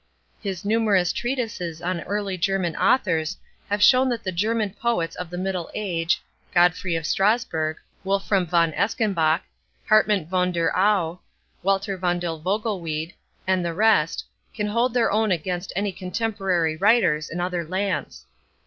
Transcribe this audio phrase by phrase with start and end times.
[0.41, 3.37] His numerous treatises on early German authors
[3.69, 6.19] have shown that the German poets of the Middle Age,
[6.55, 9.41] Godfrey of Strasburg, Wolfram von Eschenbach,
[9.87, 11.19] Hartman von der Aue,
[11.61, 13.13] Walter von der Vogelweide,
[13.45, 14.25] and the rest,
[14.55, 18.25] can hold their own against any contemporary writers in other lands.